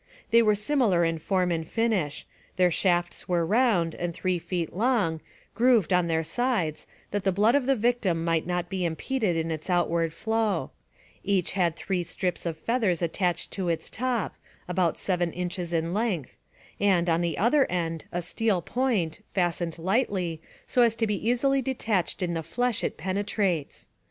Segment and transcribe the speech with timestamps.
[0.31, 5.19] They were similar in form and finish; the shafts were round and three feet long,
[5.53, 9.51] grooved on their sides, that the blood of the victim might not be impeded in
[9.51, 10.71] its outward flow;
[11.23, 14.33] each had three strips of feathers attached to its top,
[14.67, 16.35] about seven inches in length,
[16.79, 21.61] and, on the other end, a steel point, fastened lightly, so as to be easily
[21.61, 23.87] detached in the flesh it penetrates.